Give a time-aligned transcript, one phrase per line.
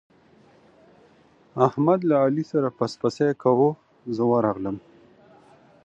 [1.67, 3.69] احمد له علي سره پسپسی کاوو،
[4.15, 4.77] زه ورغلم.